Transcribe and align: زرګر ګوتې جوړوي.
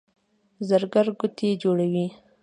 زرګر 0.67 1.07
ګوتې 1.19 1.49
جوړوي. 1.61 2.07